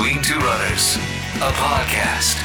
[0.00, 0.96] Between Two Runners,
[1.42, 2.40] a podcast.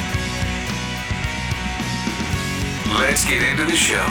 [3.00, 4.06] Let's get into the show.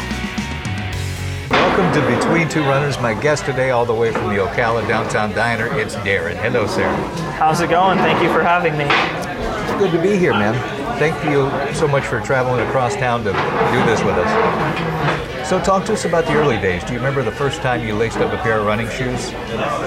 [1.52, 3.00] Welcome to Between Two Runners.
[3.00, 6.38] My guest today, all the way from the Ocala Downtown Diner, it's Darrin.
[6.38, 6.90] Hello, sir.
[7.38, 8.00] How's it going?
[8.00, 8.86] Thank you for having me.
[8.86, 10.56] It's good to be here, man.
[10.98, 15.35] Thank you so much for traveling across town to do this with us.
[15.46, 16.84] So, talk to us about the early days.
[16.84, 19.30] Do you remember the first time you laced up a pair of running shoes?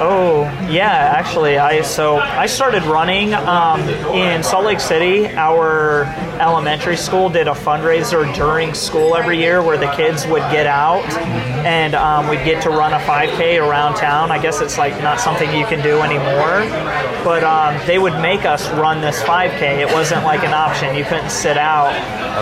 [0.01, 3.81] Oh, yeah, actually, I so I started running um,
[4.15, 5.27] in Salt Lake City.
[5.27, 6.05] Our
[6.39, 11.05] elementary school did a fundraiser during school every year where the kids would get out
[11.67, 14.31] and um, we'd get to run a 5K around town.
[14.31, 16.63] I guess it's like not something you can do anymore,
[17.25, 19.79] but um, they would make us run this 5K.
[19.81, 21.91] It wasn't like an option; you couldn't sit out.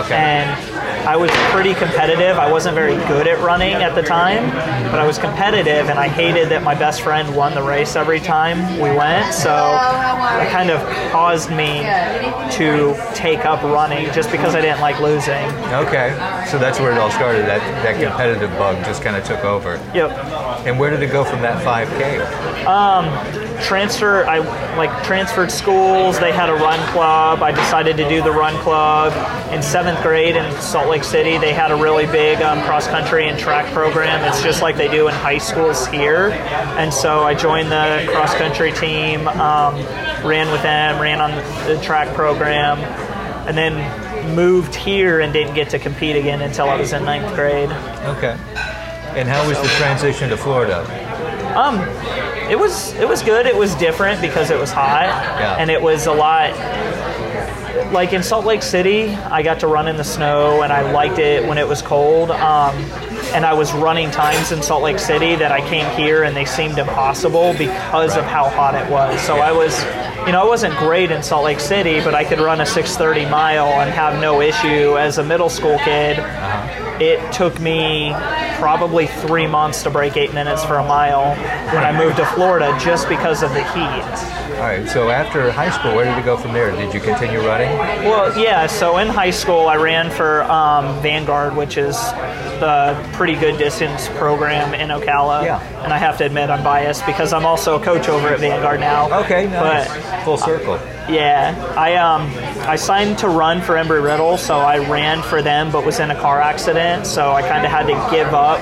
[0.05, 0.13] Okay.
[0.13, 2.37] And I was pretty competitive.
[2.37, 4.49] I wasn't very good at running at the time,
[4.91, 8.19] but I was competitive, and I hated that my best friend won the race every
[8.19, 9.33] time we went.
[9.33, 9.53] So
[10.41, 11.83] it kind of caused me
[12.57, 15.45] to take up running just because I didn't like losing.
[15.73, 16.13] Okay,
[16.49, 17.45] so that's where it all started.
[17.45, 19.75] That that competitive bug just kind of took over.
[19.93, 20.11] Yep.
[20.65, 23.46] And where did it go from that 5K?
[23.61, 24.39] Transfer I
[24.77, 29.13] like transferred schools they had a run club I decided to do the run club
[29.51, 33.27] in seventh grade in Salt Lake City they had a really big um, cross country
[33.27, 36.29] and track program it's just like they do in high schools here
[36.77, 39.75] and so I joined the cross country team um,
[40.25, 41.31] ran with them ran on
[41.67, 42.79] the track program
[43.47, 47.33] and then moved here and didn't get to compete again until I was in ninth
[47.35, 48.37] grade Okay.
[49.17, 50.81] And how was the transition to Florida?
[51.57, 51.79] Um,
[52.49, 53.45] it was it was good.
[53.45, 55.57] It was different because it was hot, Yeah.
[55.59, 56.51] and it was a lot.
[57.93, 61.19] Like in Salt Lake City, I got to run in the snow, and I liked
[61.19, 62.31] it when it was cold.
[62.31, 62.75] Um,
[63.33, 66.43] and I was running times in Salt Lake City that I came here, and they
[66.45, 69.21] seemed impossible because of how hot it was.
[69.21, 69.81] So I was,
[70.25, 73.29] you know, I wasn't great in Salt Lake City, but I could run a 6:30
[73.29, 76.17] mile and have no issue as a middle school kid.
[76.99, 78.11] It took me
[78.57, 81.35] probably three months to break eight minutes for a mile
[81.73, 84.57] when I moved to Florida just because of the heat.
[84.57, 84.87] All right.
[84.89, 86.71] So after high school, where did you go from there?
[86.71, 87.69] Did you continue running?
[87.77, 91.95] Well, yeah, so in high school, I ran for um, Vanguard, which is
[92.59, 95.43] the pretty good distance program in Ocala.
[95.43, 95.83] Yeah.
[95.83, 98.79] And I have to admit, I'm biased because I'm also a coach over at Vanguard
[98.79, 99.21] now.
[99.25, 99.45] Okay.
[99.45, 99.87] Nice.
[99.87, 100.79] But Full circle.
[101.09, 102.23] Yeah, I um
[102.67, 106.11] I signed to run for Embry Riddle, so I ran for them, but was in
[106.11, 108.59] a car accident, so I kind of had to give up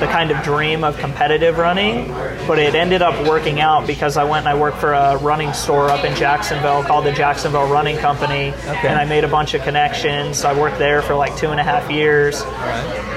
[0.00, 2.12] the kind of dream of competitive running.
[2.48, 5.52] But it ended up working out because I went and I worked for a running
[5.52, 8.88] store up in Jacksonville called the Jacksonville Running Company, Okay.
[8.88, 10.44] and I made a bunch of connections.
[10.44, 12.42] I worked there for like two and a half years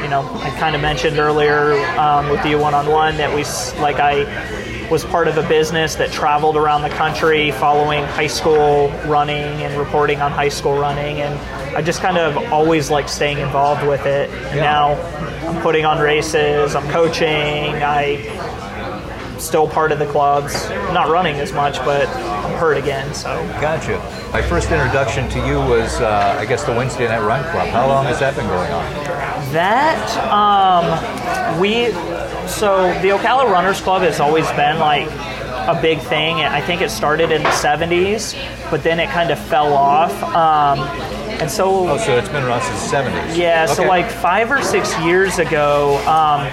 [0.03, 3.43] you know, I kind of mentioned earlier um, with you one on one that we,
[3.79, 8.89] like, I was part of a business that traveled around the country following high school
[9.05, 11.21] running and reporting on high school running.
[11.21, 11.39] And
[11.77, 14.29] I just kind of always like staying involved with it.
[14.31, 14.63] And Yeah.
[14.63, 17.27] now I'm putting on races, I'm coaching,
[17.83, 18.15] I
[19.41, 20.69] still part of the clubs.
[20.93, 23.35] Not running as much, but I'm hurt again, so.
[23.59, 23.97] Gotcha.
[24.31, 27.67] My first introduction to you was, uh, I guess, the Wednesday Night Run Club.
[27.69, 28.83] How long has that been going on?
[29.53, 29.99] That
[30.31, 31.87] um, we
[32.47, 35.09] so the Ocala Runners Club has always been like
[35.67, 36.35] a big thing.
[36.37, 38.35] I think it started in the '70s,
[38.71, 40.13] but then it kind of fell off.
[40.23, 40.79] Um,
[41.41, 43.35] and so Oh, so it's been around since the 70s.
[43.37, 46.47] yeah, so like five or six years ago, um,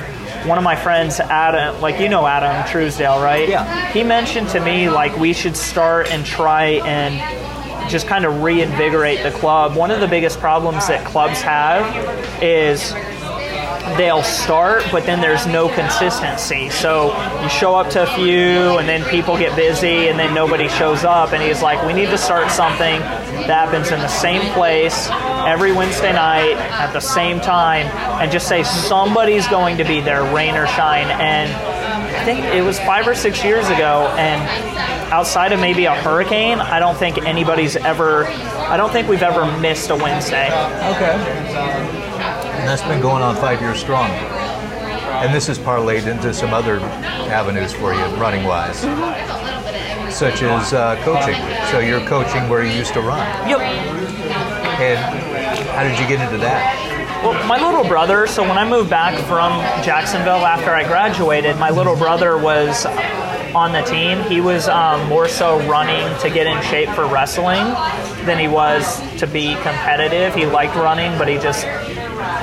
[0.46, 3.48] one of my friends, Adam, like you know Adam Truesdale, right?
[3.48, 3.92] Yeah.
[3.92, 9.22] He mentioned to me like we should start and try and just kind of reinvigorate
[9.22, 9.74] the club.
[9.74, 12.92] One of the biggest problems that clubs have is
[13.96, 16.68] they'll start, but then there's no consistency.
[16.70, 17.08] So
[17.42, 21.04] you show up to a few, and then people get busy, and then nobody shows
[21.04, 21.32] up.
[21.32, 25.08] And he's like, we need to start something that happens in the same place
[25.46, 27.86] every Wednesday night at the same time,
[28.20, 31.06] and just say somebody's going to be there, rain or shine.
[31.08, 34.42] And I think it was five or six years ago, and
[35.12, 38.26] outside of maybe a hurricane, I don't think anybody's ever.
[38.26, 40.46] I don't think we've ever missed a Wednesday.
[40.46, 42.07] Okay.
[42.58, 44.10] And that's been going on five years strong.
[44.10, 46.80] And this has parlayed into some other
[47.30, 48.80] avenues for you, running wise,
[50.14, 51.40] such as uh, coaching.
[51.70, 53.26] So you're coaching where you used to run.
[53.48, 53.60] Yep.
[53.60, 54.98] And
[55.70, 57.22] how did you get into that?
[57.24, 59.52] Well, my little brother, so when I moved back from
[59.82, 62.86] Jacksonville after I graduated, my little brother was
[63.54, 64.22] on the team.
[64.30, 67.64] He was um, more so running to get in shape for wrestling
[68.24, 70.34] than he was to be competitive.
[70.34, 71.64] He liked running, but he just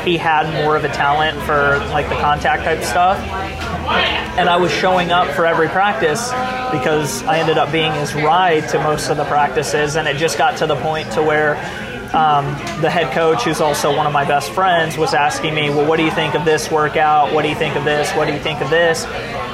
[0.06, 3.18] he had more of a talent for like the contact type stuff.
[4.38, 6.30] and I was showing up for every practice
[6.72, 10.38] because I ended up being his ride to most of the practices, and it just
[10.38, 11.56] got to the point to where
[12.14, 12.46] um,
[12.82, 15.98] the head coach, who's also one of my best friends, was asking me, "Well, what
[15.98, 17.34] do you think of this workout?
[17.34, 18.12] What do you think of this?
[18.12, 19.06] What do you think of this?"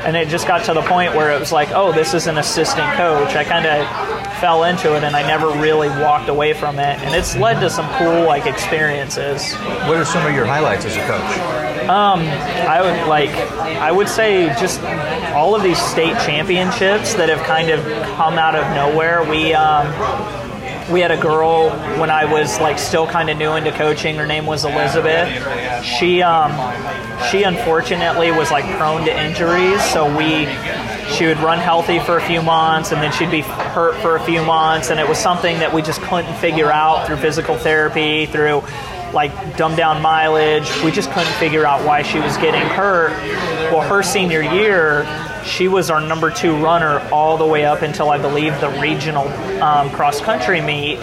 [0.06, 2.38] And it just got to the point where it was like, "Oh, this is an
[2.38, 6.80] assistant coach." I kind of fell into it, and I never really walked away from
[6.80, 9.54] it, and it's led to some cool like experiences.
[9.88, 11.62] What are some of your highlights as a coach?
[12.32, 14.82] I would like, I would say just
[15.34, 17.84] all of these state championships that have kind of
[18.16, 19.24] come out of nowhere.
[19.24, 19.88] We um,
[20.90, 21.70] we had a girl
[22.00, 24.16] when I was like still kind of new into coaching.
[24.16, 25.30] Her name was Elizabeth.
[25.84, 26.52] She um,
[27.30, 30.48] she unfortunately was like prone to injuries, so we
[31.12, 34.24] she would run healthy for a few months and then she'd be hurt for a
[34.24, 38.26] few months and it was something that we just couldn't figure out through physical therapy
[38.28, 38.64] through
[39.14, 43.12] like dumb down mileage we just couldn't figure out why she was getting hurt
[43.72, 45.04] well her senior year
[45.44, 49.28] she was our number two runner all the way up until I believe the regional
[49.62, 51.00] um, cross country meet,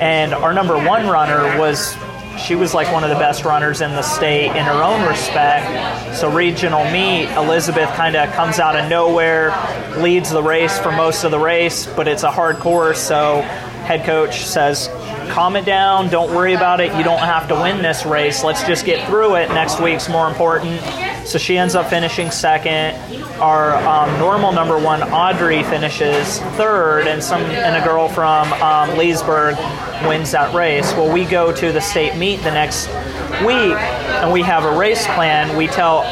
[0.00, 1.96] and our number one runner was
[2.38, 6.16] she was like one of the best runners in the state in her own respect.
[6.16, 9.54] So regional meet, Elizabeth kind of comes out of nowhere,
[9.98, 12.98] leads the race for most of the race, but it's a hard course.
[12.98, 13.42] So
[13.84, 14.88] head coach says,
[15.30, 16.08] "Calm it down.
[16.08, 16.92] Don't worry about it.
[16.96, 18.42] You don't have to win this race.
[18.42, 19.48] Let's just get through it.
[19.50, 20.80] Next week's more important."
[21.24, 22.96] So she ends up finishing second.
[23.40, 28.96] Our um, normal number one, Audrey, finishes third, and some and a girl from um,
[28.98, 29.56] Leesburg
[30.06, 30.92] wins that race.
[30.92, 32.88] Well, we go to the state meet the next
[33.40, 33.76] week,
[34.20, 35.56] and we have a race plan.
[35.56, 36.04] We tell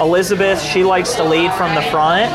[0.00, 2.32] Elizabeth she likes to lead from the front.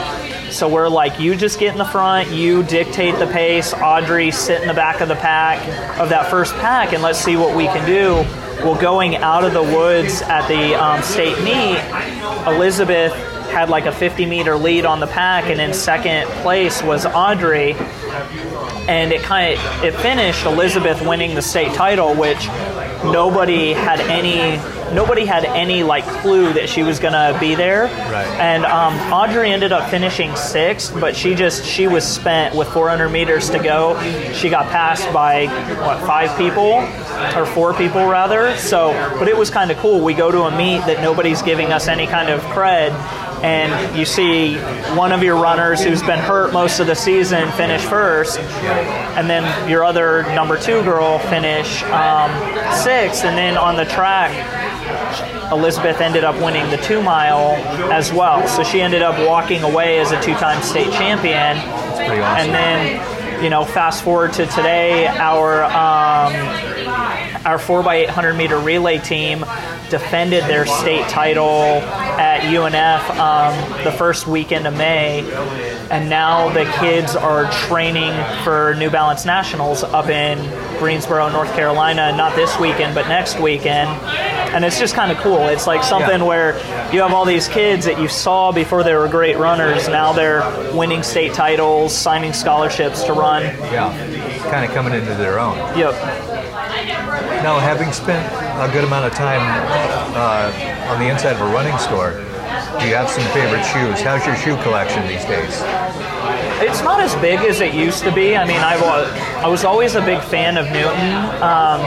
[0.51, 3.73] So we're like, you just get in the front, you dictate the pace.
[3.73, 5.59] Audrey, sit in the back of the pack,
[5.99, 8.25] of that first pack, and let's see what we can do.
[8.61, 11.79] Well, going out of the woods at the um, state meet,
[12.45, 13.13] Elizabeth
[13.49, 17.73] had like a 50 meter lead on the pack, and in second place was Audrey.
[18.87, 22.47] And it kind of it finished Elizabeth winning the state title, which
[23.05, 24.57] nobody had any
[24.93, 27.83] nobody had any like clue that she was gonna be there.
[27.83, 28.27] Right.
[28.39, 33.09] And um, Audrey ended up finishing sixth, but she just she was spent with 400
[33.09, 33.99] meters to go.
[34.33, 35.47] She got passed by
[35.85, 36.81] what five people
[37.35, 38.55] or four people rather.
[38.57, 40.03] So, but it was kind of cool.
[40.03, 42.91] We go to a meet that nobody's giving us any kind of cred.
[43.43, 44.57] And you see
[44.97, 49.69] one of your runners who's been hurt most of the season finish first, and then
[49.69, 52.29] your other number two girl finish um,
[52.83, 54.31] sixth, and then on the track,
[55.51, 57.55] Elizabeth ended up winning the two mile
[57.91, 58.47] as well.
[58.47, 61.33] So she ended up walking away as a two time state champion.
[61.57, 62.49] That's pretty awesome.
[62.49, 66.33] And then, you know, fast forward to today, our um,
[67.45, 69.45] our 4x800 meter relay team
[69.89, 71.81] defended their state title
[72.19, 75.21] at UNF um, the first weekend of May,
[75.89, 78.13] and now the kids are training
[78.43, 80.37] for New Balance Nationals up in
[80.77, 82.15] Greensboro, North Carolina.
[82.15, 83.89] Not this weekend, but next weekend.
[84.53, 85.47] And it's just kind of cool.
[85.47, 86.25] It's like something Yeah.
[86.25, 86.57] where
[86.91, 89.87] you have all these kids that you saw before they were great runners.
[89.87, 90.43] Now they're
[90.73, 93.43] winning state titles, signing scholarships to run.
[93.71, 93.93] yeah,
[94.51, 95.57] kind of coming into their own.
[95.77, 95.93] Yep.
[97.43, 98.25] Now, having spent
[98.59, 99.39] a good amount of time
[100.15, 102.11] uh, on the inside of a running store,
[102.79, 104.01] do you have some favorite shoes?
[104.01, 105.61] How's your shoe collection these days?
[106.61, 108.35] It's not as big as it used to be.
[108.35, 109.09] I mean, I was
[109.43, 111.15] I was always a big fan of Newton.
[111.41, 111.79] Um,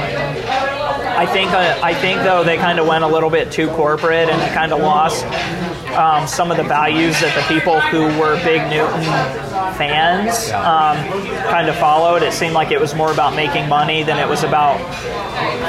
[1.16, 4.28] I think uh, I think though they kind of went a little bit too corporate
[4.28, 5.24] and kind of lost
[5.92, 9.02] um, some of the values that the people who were big Newton
[9.74, 10.96] fans um,
[11.50, 12.22] kind of followed.
[12.22, 14.78] It seemed like it was more about making money than it was about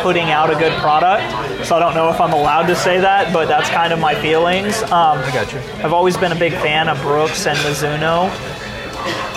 [0.02, 1.24] putting out a good product.
[1.66, 4.16] So I don't know if I'm allowed to say that, but that's kind of my
[4.16, 4.82] feelings.
[4.84, 5.60] Um, I got you.
[5.84, 8.30] I've always been a big fan of Brooks and Mizuno.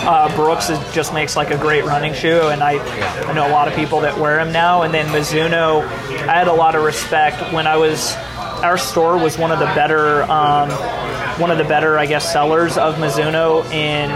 [0.07, 2.79] Uh, Brooks is, just makes like a great running shoe, and I,
[3.27, 4.83] I know a lot of people that wear them now.
[4.83, 5.81] And then Mizuno,
[6.27, 8.15] I had a lot of respect when I was.
[8.63, 10.69] Our store was one of the better, um,
[11.39, 14.09] one of the better, I guess, sellers of Mizuno in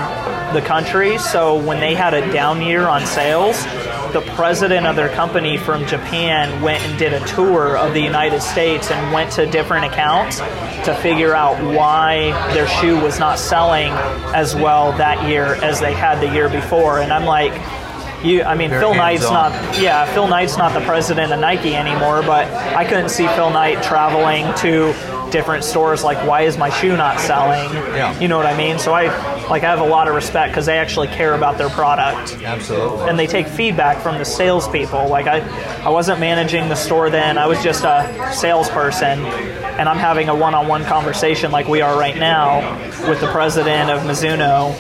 [0.54, 1.18] the country.
[1.18, 3.64] So when they had a down year on sales,
[4.14, 8.42] the president of their company from Japan went and did a tour of the United
[8.42, 10.40] States and went to different accounts
[10.86, 13.92] to figure out why their shoe was not selling
[14.34, 17.00] as well that year as they had the year before.
[17.00, 17.54] And I'm like,
[18.24, 19.52] you, I mean, Very Phil Knight's hands-on.
[19.52, 23.50] not, yeah, Phil Knight's not the president of Nike anymore, but I couldn't see Phil
[23.50, 24.94] Knight traveling to
[25.32, 27.74] different stores like, why is my shoe not selling?
[27.74, 28.20] Yeah.
[28.20, 28.78] You know what I mean?
[28.80, 29.06] So I,
[29.48, 33.10] like I have a lot of respect because they actually care about their product Absolutely.
[33.10, 35.08] and they take feedback from the salespeople.
[35.10, 35.40] Like I,
[35.84, 40.36] I wasn't managing the store then; I was just a salesperson, and I'm having a
[40.36, 42.78] one-on-one conversation like we are right now
[43.10, 44.72] with the president of Mizuno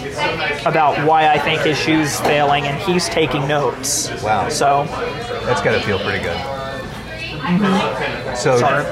[0.65, 4.09] about why I think his shoe's failing, and he's taking notes.
[4.21, 4.49] Wow.
[4.49, 4.85] So
[5.45, 6.37] That's got to feel pretty good.
[6.37, 8.35] mm-hmm.
[8.35, 8.83] So, Sorry.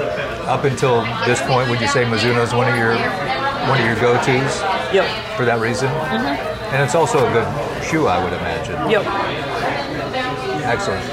[0.50, 2.94] Up until this point, would you say Mizuno's one of your
[3.68, 4.60] one of your go-tos
[4.92, 5.88] yep, for that reason?
[5.88, 6.36] Mhm.
[6.72, 7.46] And it's also a good
[7.84, 8.90] shoe, I would imagine.
[8.90, 9.04] yep.
[10.64, 11.04] Excellent.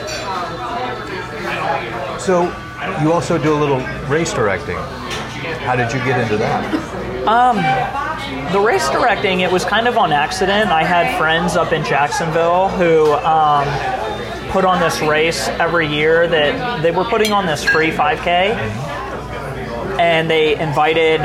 [2.19, 2.43] So,
[3.01, 4.75] you also do a little race directing.
[5.65, 7.27] How did you get into that?
[7.27, 7.57] Um,
[8.51, 10.71] The race directing, it was kind of on accident.
[10.71, 13.67] I had friends up in Jacksonville who um,
[14.51, 18.53] put on this race every year that they were putting on this free 5K.
[19.99, 21.21] And they invited,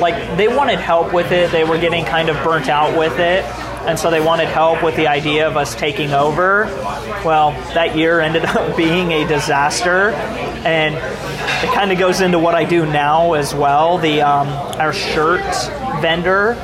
[0.00, 1.50] like, they wanted help with it.
[1.52, 3.44] They were getting kind of burnt out with it.
[3.86, 6.64] And so they wanted help with the idea of us taking over.
[7.24, 10.10] Well, that year ended up being a disaster.
[10.64, 13.98] And it kind of goes into what I do now as well.
[13.98, 14.48] The um,
[14.80, 15.40] our shirt
[16.00, 16.54] vendor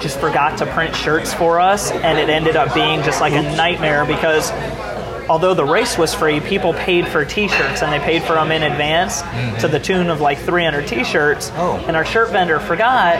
[0.00, 3.42] just forgot to print shirts for us, and it ended up being just like a
[3.56, 4.50] nightmare because
[5.28, 8.62] although the race was free, people paid for T-shirts and they paid for them in
[8.62, 9.20] advance
[9.60, 11.50] to the tune of like 300 T-shirts.
[11.56, 11.76] Oh.
[11.86, 13.14] And our shirt vendor forgot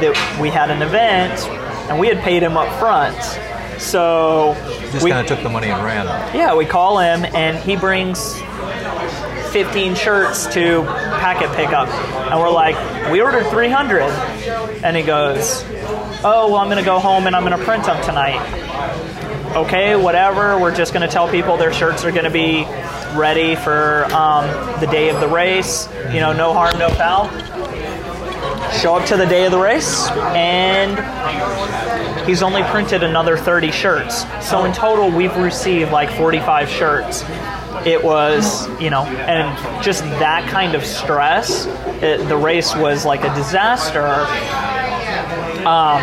[0.00, 1.40] that we had an event
[1.90, 3.16] and we had paid him up front.
[3.80, 4.54] So
[4.92, 6.06] Just kind of took the money and ran.
[6.34, 8.34] yeah, we call him and he brings
[9.52, 11.88] 15 shirts to packet pickup.
[12.30, 12.76] And we're like,
[13.12, 14.02] we ordered 300.
[14.82, 15.62] And he goes,
[16.24, 18.40] oh, well, I'm going to go home and I'm going to print them tonight.
[19.56, 20.58] Okay, whatever.
[20.58, 22.64] We're just going to tell people their shirts are going to be
[23.18, 24.46] ready for um,
[24.80, 25.88] the day of the race.
[26.12, 27.30] You know, no harm, no foul.
[28.82, 30.98] Show up to the day of the race, and
[32.28, 34.26] he's only printed another 30 shirts.
[34.46, 37.24] So in total, we've received like 45 shirts.
[37.86, 41.64] It was, you know, and just that kind of stress.
[42.02, 44.26] It, the race was like a disaster.
[45.66, 46.00] Um,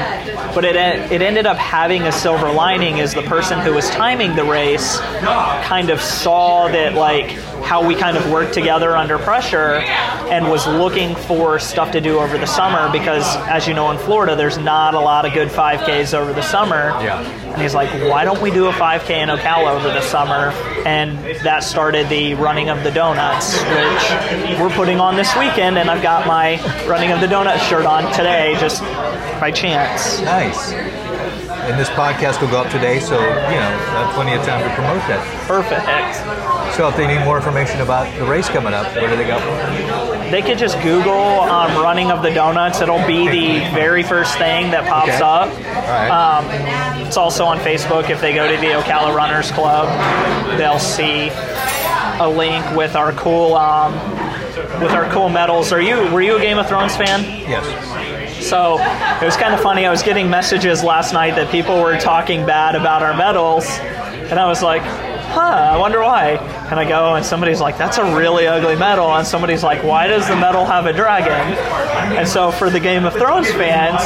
[0.53, 4.35] but it, it ended up having a silver lining is the person who was timing
[4.35, 9.75] the race kind of saw that like how we kind of worked together under pressure
[10.29, 13.97] and was looking for stuff to do over the summer because as you know in
[13.97, 16.89] Florida there's not a lot of good 5Ks over the summer.
[17.01, 17.21] Yeah.
[17.53, 20.49] And he's like, why don't we do a 5K in Ocala over the summer?
[20.87, 25.77] And that started the Running of the Donuts, which we're putting on this weekend.
[25.77, 28.81] And I've got my Running of the Donuts shirt on today, just
[29.39, 30.19] by chance.
[30.21, 30.73] Nice.
[30.73, 34.99] And this podcast will go up today, so you know, plenty of time to promote
[35.07, 35.47] that.
[35.47, 36.52] Perfect.
[36.75, 39.39] So if they need more information about the race coming up, where do they go?
[40.31, 41.11] They could just Google
[41.41, 42.81] um, Running of the Donuts.
[42.81, 45.17] It'll be the very first thing that pops Okay.
[45.21, 45.49] up.
[45.49, 45.53] All
[45.83, 46.09] right.
[46.09, 48.09] Um, it's also on Facebook.
[48.09, 49.87] If they go to the Ocala Runners Club,
[50.57, 51.29] they'll see
[52.19, 53.93] a link with our cool um,
[54.81, 55.71] with our cool medals.
[55.71, 57.23] Are you were you a Game of Thrones fan?
[57.47, 58.47] yes.
[58.49, 58.77] So
[59.21, 59.85] it was kind of funny.
[59.85, 64.39] I was getting messages last night that people were talking bad about our medals, and
[64.39, 64.81] I was like,
[65.33, 65.39] huh,
[65.73, 66.31] I wonder why.
[66.69, 69.13] And I go, and somebody's like, that's a really ugly medal.
[69.13, 71.57] And somebody's like, why does the medal have a dragon?
[72.17, 74.01] And so for the Game of Thrones fans,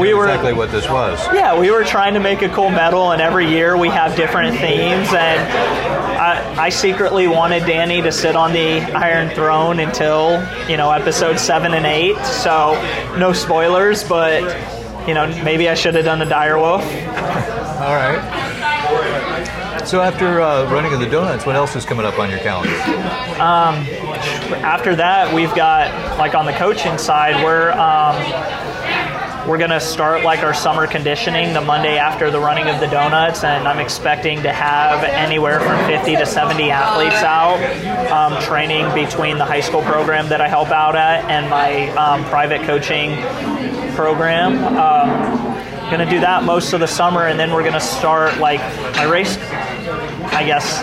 [0.00, 1.18] we were exactly what this was.
[1.34, 4.56] yeah, we were trying to make a cool medal, and every year we have different
[4.58, 5.08] themes.
[5.12, 5.40] And
[6.20, 11.38] I, I secretly wanted Dany to sit on the Iron Throne until you know episode
[11.38, 12.18] seven and eight.
[12.24, 12.74] So
[13.18, 14.42] no spoilers, but
[15.08, 16.82] you know maybe I should have done a dire wolf.
[17.80, 18.49] All right.
[19.90, 22.76] So after uh, running of the donuts, what else is coming up on your calendar?
[24.62, 30.44] After that, we've got like on the coaching side, we're um, we're gonna start like
[30.44, 34.52] our summer conditioning the Monday after the running of the donuts, and I'm expecting to
[34.52, 37.58] have anywhere from 50 to 70 athletes out
[38.12, 42.22] um, training between the high school program that I help out at and my um,
[42.26, 43.16] private coaching
[43.96, 44.56] program.
[44.76, 45.50] Um,
[45.90, 48.60] gonna do that most of the summer, and then we're gonna start like
[48.94, 49.36] my race.
[50.40, 50.80] I guess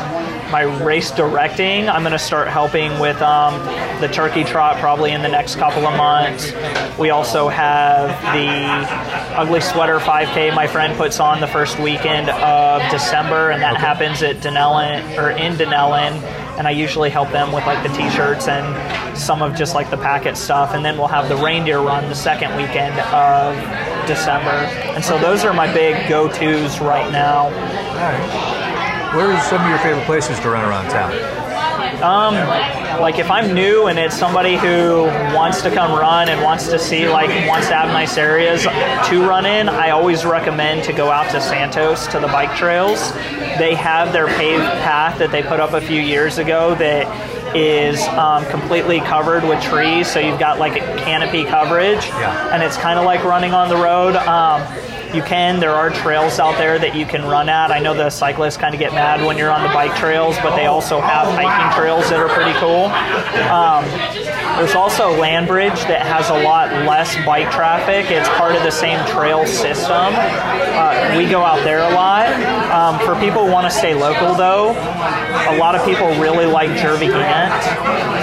[0.51, 1.89] my race directing.
[1.89, 3.59] I'm going to start helping with um,
[3.99, 6.53] the turkey trot probably in the next couple of months.
[6.99, 12.83] We also have the Ugly Sweater 5K my friend puts on the first weekend of
[12.91, 16.21] December, and that happens at Dunnellon or in Dunnellon.
[16.59, 19.97] And I usually help them with like the t-shirts and some of just like the
[19.97, 20.75] packet stuff.
[20.75, 23.55] And then we'll have the reindeer run the second weekend of
[24.07, 24.51] December.
[24.93, 28.56] And so those are my big go-tos right now.
[29.15, 31.13] Where are some of your favorite places to run around town?
[32.03, 32.35] Um,
[33.01, 35.03] like if I'm new and it's somebody who
[35.35, 39.27] wants to come run and wants to see like wants to have nice areas to
[39.27, 43.11] run in, I always recommend to go out to Santos to the bike trails.
[43.57, 48.01] They have their paved path that they put up a few years ago that is
[48.09, 52.53] um, completely covered with trees, so you've got like a canopy coverage, Yeah.
[52.53, 54.15] and it's kind of like running on the road.
[54.17, 54.61] Um,
[55.13, 55.59] you can.
[55.59, 57.71] There are trails out there that you can run at.
[57.71, 60.55] I know the cyclists kind of get mad when you're on the bike trails, but
[60.55, 62.85] they also have hiking trails that are pretty cool.
[63.51, 63.85] Um,
[64.57, 68.09] there's also Landbridge that has a lot less bike traffic.
[68.09, 69.93] It's part of the same trail system.
[69.93, 72.27] Uh, we go out there a lot.
[72.73, 76.69] Um, for people who want to stay local, though, a lot of people really like
[76.71, 77.53] Jervey Gantt.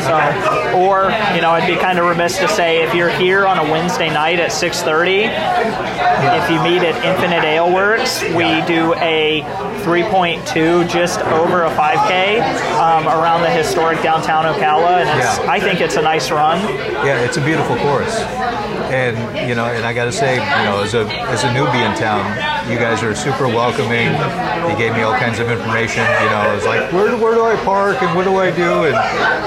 [0.04, 3.58] So, or you know, I'd be kind of remiss to say if you're here on
[3.58, 9.42] a Wednesday night at 6:30, if you meet at Infinite Ale Works, we do a
[9.84, 12.40] 3.2 just over a 5K
[12.78, 15.44] um, around the historic downtown Ocala, and.
[15.48, 16.60] I think it's a nice run.
[17.04, 18.14] Yeah, it's a beautiful course,
[18.90, 19.16] and
[19.48, 21.96] you know, and I got to say, you know, as a as a newbie in
[21.96, 22.24] town,
[22.70, 24.12] you guys are super welcoming.
[24.70, 26.02] You gave me all kinds of information.
[26.02, 28.50] You know, I was like, where do, where do I park and what do I
[28.50, 28.84] do?
[28.84, 28.94] And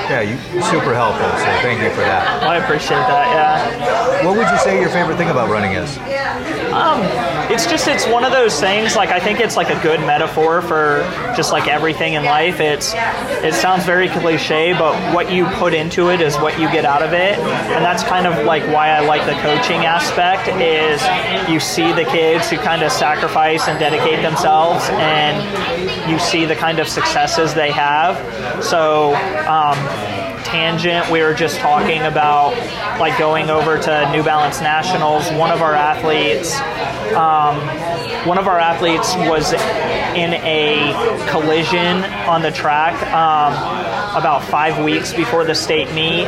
[0.10, 1.29] yeah, you super helpful.
[1.39, 2.43] So thank you for that.
[2.43, 3.27] I appreciate that.
[3.34, 4.25] Yeah.
[4.25, 5.98] What would you say your favorite thing about running is?
[6.74, 7.01] Um,
[7.50, 8.96] It's just it's one of those things.
[8.96, 11.01] Like I think it's like a good metaphor for
[11.36, 12.60] just like everything in life.
[12.60, 16.84] It's it sounds very cliche, but what you put into it is what you get
[16.84, 20.50] out of it, and that's kind of like why I like the coaching aspect.
[20.62, 21.01] Is
[21.50, 26.56] you see the kids who kind of sacrifice and dedicate themselves, and you see the
[26.56, 28.63] kind of successes they have.
[28.63, 29.16] So.
[29.48, 30.16] Um,
[30.48, 32.51] tangent we were just talking about
[33.00, 35.30] like going over to new balance nationals.
[35.32, 36.56] One of our athletes
[37.16, 37.58] um,
[38.27, 43.54] one of our athletes was in a collision on the track um,
[44.18, 46.27] about five weeks before the state meet.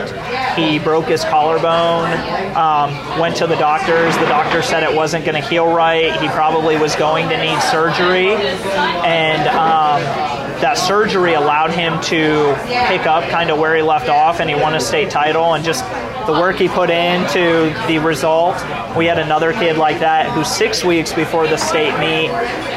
[0.55, 2.11] He broke his collarbone
[2.55, 4.17] um, went to the doctors.
[4.17, 6.19] The doctor said it wasn't going to heal right.
[6.21, 8.31] He probably was going to need surgery.
[8.31, 9.47] And
[10.61, 12.55] that surgery allowed him to
[12.87, 15.63] pick up kind of where he left off and he won a state title and
[15.63, 15.83] just
[16.25, 18.55] the work he put into the result.
[18.95, 22.29] We had another kid like that who six weeks before the state meet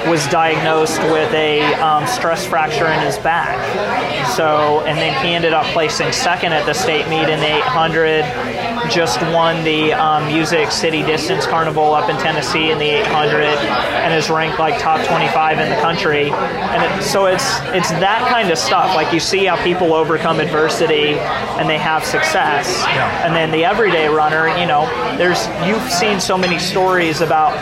[0.08, 3.58] was diagnosed with a um, stress fracture in his back.
[4.36, 8.22] So and then he ended up placing second at the state meet in the 800
[8.92, 13.44] just won the um, music city distance carnival up in tennessee in the 800
[14.02, 16.30] and is ranked like top 25 in the country.
[16.30, 18.94] And it, so it's it's that kind of stuff.
[18.94, 21.18] Like you see how people overcome adversity
[21.58, 22.82] and they have success.
[22.82, 23.26] Yeah.
[23.26, 27.52] and then the everyday runner you know there's you've seen so many stories about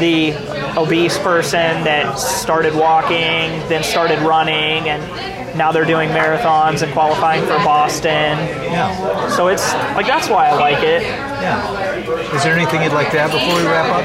[0.00, 0.34] the
[0.78, 7.42] obese person that started walking then started running and now they're doing marathons and qualifying
[7.42, 8.36] for boston
[8.70, 12.34] Yeah, so it's like that's why i like it yeah.
[12.34, 14.04] Is there anything you'd like to add before we wrap up?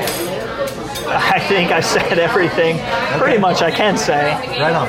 [1.35, 2.77] i think i said everything
[3.19, 4.87] pretty much i can say Right on.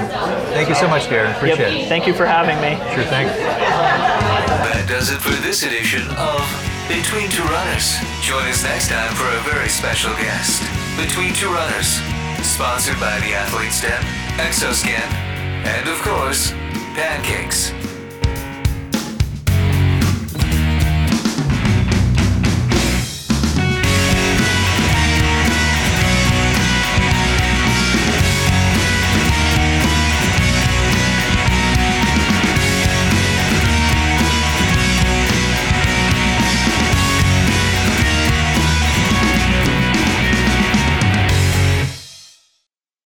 [0.53, 1.31] Thank you so much, Darrin.
[1.31, 1.37] Yep.
[1.37, 1.89] Appreciate it.
[1.89, 3.27] thank you for having me Sure thing.
[3.27, 6.45] That does it for this edition of
[6.89, 7.97] Between Two Runners.
[8.21, 10.61] Join us next time for a very special guest.
[11.01, 11.99] Between Two Runners,
[12.45, 14.03] sponsored by the Athlete's Den,
[14.37, 15.01] Exoskin,
[15.65, 16.53] and of course,
[16.95, 17.82] Pancakes.